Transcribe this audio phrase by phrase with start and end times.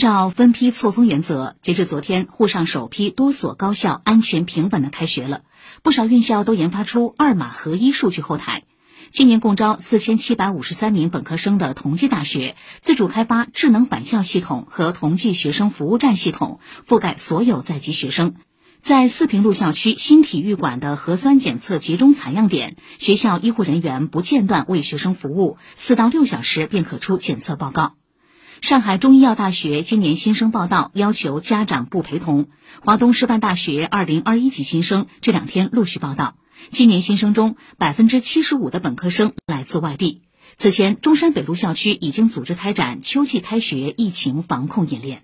[0.00, 5.42] 照分批错峰原则，截至昨天，沪上首批多所高校安全平稳的开学了。
[5.82, 8.62] 不少院校都研发出二码合一数据后台。
[9.10, 18.36] 今年共招四千七百五十三名本科生的同济大学，自主开发智能返校系统和同济学生服务站系统，覆盖所有在籍学生。
[18.80, 27.99] 在四平路校区新体育馆的核酸检测集中采样点，学校医护人员不间断为学生服务，四到六小时便可出检测报告。
[28.60, 32.48] 上海中医药大学今年新生报到要求家长不陪同。
[32.82, 36.36] 华东师范大学二零二一级新生这两天陆续报到。
[36.68, 40.22] 今年新生中，百分之七十五的本科生来自外地。
[40.56, 45.22] 此前，中山北路校区已经组织开展秋季开学疫情防控演练。